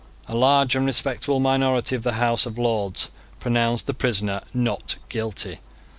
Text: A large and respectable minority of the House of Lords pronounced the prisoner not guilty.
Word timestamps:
A 0.27 0.35
large 0.35 0.75
and 0.75 0.83
respectable 0.83 1.39
minority 1.39 1.95
of 1.95 2.01
the 2.01 2.13
House 2.13 2.47
of 2.47 2.57
Lords 2.57 3.11
pronounced 3.39 3.85
the 3.85 3.93
prisoner 3.93 4.41
not 4.51 4.95
guilty. 5.09 5.59